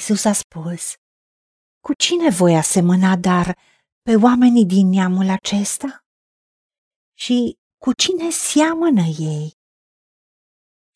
[0.00, 0.94] Isus a spus,
[1.84, 3.58] cu cine voi asemăna dar
[4.02, 6.04] pe oamenii din neamul acesta?
[7.14, 9.52] Și cu cine seamănă ei?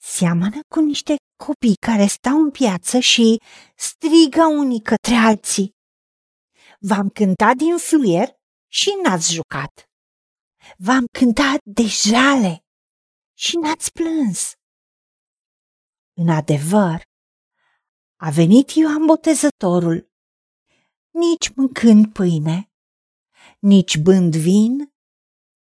[0.02, 1.14] Seamănă cu niște
[1.44, 3.40] copii care stau în piață și
[3.76, 5.70] strigă unii către alții.
[6.78, 8.28] V-am cântat din fluier
[8.68, 9.84] și n-ați jucat.
[10.76, 12.64] V-am cântat de jale
[13.38, 14.52] și n-ați plâns.
[16.20, 17.12] În adevăr,
[18.26, 20.10] a venit Ioan Botezătorul,
[21.10, 22.70] nici mâncând pâine,
[23.58, 24.92] nici bând vin,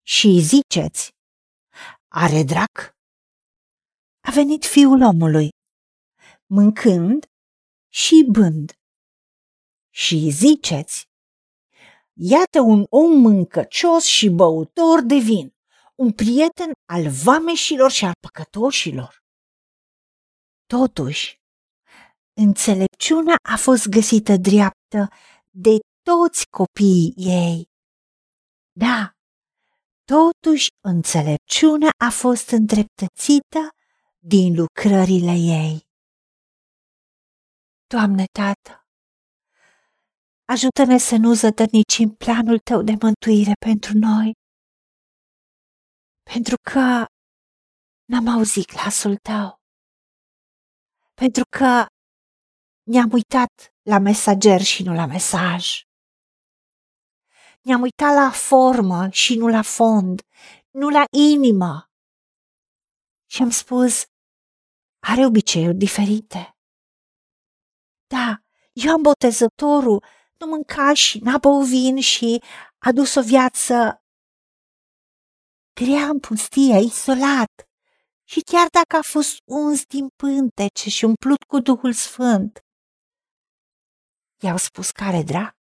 [0.04, 1.12] și ziceți,
[2.08, 2.96] are drac?
[4.27, 5.49] A venit fiul omului,
[6.46, 7.26] mâncând
[7.90, 8.74] și bând.
[9.90, 11.10] Și ziceți,
[12.13, 15.55] iată un om mâncăcios și băutor de vin,
[15.96, 19.24] un prieten al vameșilor și al păcătoșilor.
[20.66, 21.44] Totuși,
[22.35, 25.07] înțelepciunea a fost găsită dreaptă
[25.49, 27.70] de toți copiii ei.
[28.71, 29.12] Da,
[30.13, 33.62] totuși înțelepciunea a fost îndreptățită
[34.20, 35.87] din lucrările ei.
[37.87, 38.88] Doamne Tată,
[40.54, 44.32] ajută-ne să nu zădărnicim planul Tău de mântuire pentru noi,
[46.32, 47.05] pentru că
[48.10, 49.60] n-am auzit glasul Tău,
[51.13, 51.85] pentru că
[52.86, 55.88] ne-am uitat la mesager și nu la mesaj.
[57.62, 60.22] Ne-am uitat la formă și nu la fond,
[60.72, 61.90] nu la inimă.
[63.26, 64.03] Și am spus,
[65.00, 66.58] are obiceiuri diferite.
[68.08, 68.41] Da,
[68.74, 70.03] Ioan Botezătorul
[70.38, 72.44] nu mânca și n-a băut vin și
[72.78, 74.03] a dus o viață
[75.74, 77.69] grea în pustie, isolat.
[78.24, 82.65] Și chiar dacă a fost uns din pântece și umplut cu Duhul Sfânt,
[84.44, 85.56] i-au spus care drac.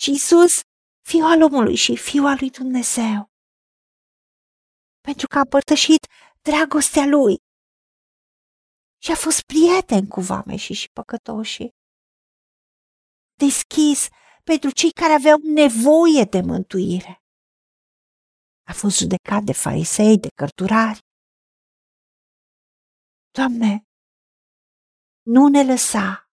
[0.00, 0.60] Și Isus,
[1.08, 3.30] fiul al omului și fiul al lui Dumnezeu,
[5.00, 6.06] pentru că a părtășit
[6.42, 7.36] dragostea lui
[9.02, 11.74] și a fost prieten cu vameșii și păcătoșii.
[13.34, 14.08] Deschis
[14.44, 17.22] pentru cei care aveau nevoie de mântuire.
[18.62, 21.00] A fost judecat de farisei, de cărturari.
[23.30, 23.86] Doamne,
[25.22, 26.27] nu ne lăsa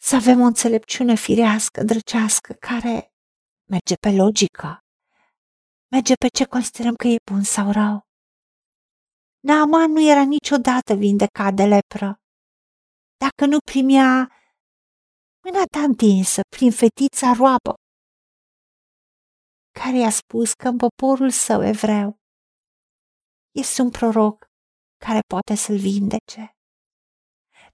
[0.00, 3.12] să avem o înțelepciune firească, drăcească, care
[3.70, 4.78] merge pe logică,
[5.90, 8.06] merge pe ce considerăm că e bun sau rău.
[9.40, 12.20] Naaman nu era niciodată vindecat de lepră.
[13.16, 14.32] Dacă nu primea
[15.44, 17.74] mâna ta întinsă prin fetița roabă,
[19.80, 22.18] care i-a spus că în poporul său evreu
[23.50, 24.46] este un proroc
[25.04, 26.57] care poate să-l vindece.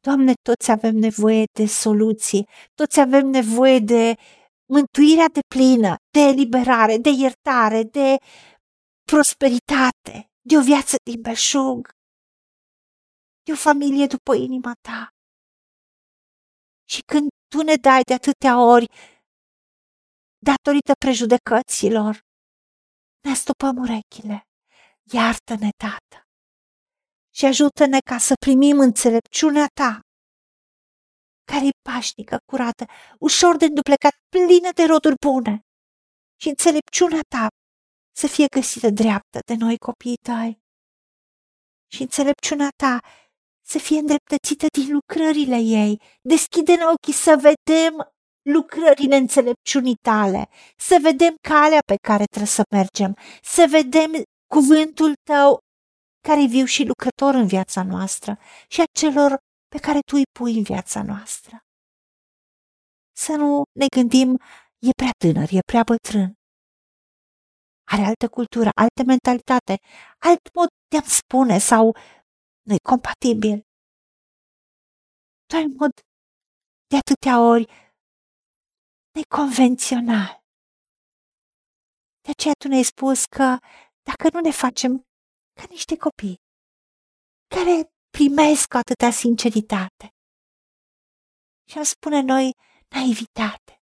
[0.01, 4.15] Doamne, toți avem nevoie de soluții, toți avem nevoie de
[4.67, 8.17] mântuirea de plină, de eliberare, de iertare, de
[9.03, 11.89] prosperitate, de o viață din belșug,
[13.43, 15.09] de o familie după inima ta.
[16.89, 18.87] Și când tu ne dai de atâtea ori,
[20.39, 22.21] datorită prejudecăților,
[23.21, 24.47] ne stupăm urechile.
[25.13, 26.24] Iartă-ne, Tată,
[27.37, 30.01] și ajută-ne ca să primim înțelepciunea ta,
[31.45, 32.85] care e pașnică, curată,
[33.19, 35.61] ușor de înduplecat, plină de roduri bune.
[36.41, 37.47] Și înțelepciunea ta
[38.17, 40.59] să fie găsită dreaptă de noi copiii tăi.
[41.93, 42.99] Și înțelepciunea ta
[43.67, 46.01] să fie îndreptățită din lucrările ei.
[46.23, 47.95] Deschide-ne ochii să vedem
[48.43, 54.11] lucrările înțelepciunii tale, să vedem calea pe care trebuie să mergem, să vedem
[54.47, 55.59] cuvântul tău
[56.27, 58.33] care e viu și lucrător în viața noastră
[58.73, 59.31] și a celor
[59.73, 61.55] pe care tu îi pui în viața noastră.
[63.25, 64.31] Să nu ne gândim,
[64.89, 66.29] e prea tânăr, e prea bătrân.
[67.93, 69.75] Are altă cultură, altă mentalitate,
[70.29, 71.85] alt mod de a spune sau
[72.67, 73.57] nu e compatibil.
[75.49, 75.93] Tu ai un mod
[76.91, 77.67] de atâtea ori
[79.19, 80.31] neconvențional.
[82.25, 83.49] De aceea tu ne-ai spus că
[84.09, 84.93] dacă nu ne facem
[85.55, 86.37] ca niște copii
[87.55, 90.07] care primesc cu atâta sinceritate.
[91.71, 92.53] Și am spune noi
[92.95, 93.75] naivitate,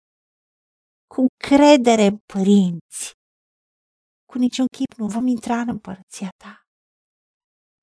[1.13, 3.03] cu credere în părinți,
[4.29, 6.61] cu niciun chip nu vom intra în împărăția ta.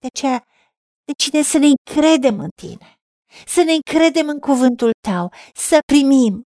[0.00, 0.44] De aceea
[1.05, 2.88] decide să ne încredem în tine,
[3.46, 6.43] să ne încredem în cuvântul tău, să primim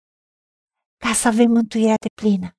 [1.04, 2.50] ca să avem mântuirea de plină,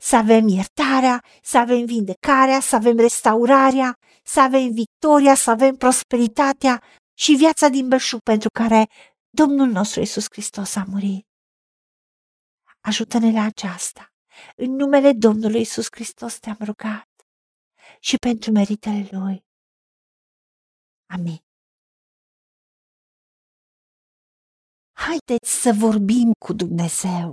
[0.00, 6.82] să avem iertarea, să avem vindecarea, să avem restaurarea, să avem victoria, să avem prosperitatea
[7.18, 8.88] și viața din belșug pentru care
[9.30, 11.26] Domnul nostru Iisus Hristos a murit.
[12.80, 14.06] Ajută-ne la aceasta.
[14.56, 17.08] În numele Domnului Iisus Hristos te-am rugat
[18.00, 19.44] și pentru meritele Lui.
[21.06, 21.38] Amin.
[24.92, 27.32] Haideți să vorbim cu Dumnezeu,